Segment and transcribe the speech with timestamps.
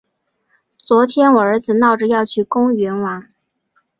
[0.79, 3.27] 昨天我儿子闹着要去公园玩。